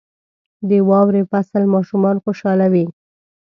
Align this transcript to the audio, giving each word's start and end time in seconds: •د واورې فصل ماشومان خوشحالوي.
•د 0.69 0.71
واورې 0.89 1.21
فصل 1.31 1.61
ماشومان 1.75 2.15
خوشحالوي. 2.23 2.85